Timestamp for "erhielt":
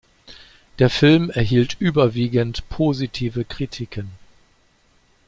1.29-1.77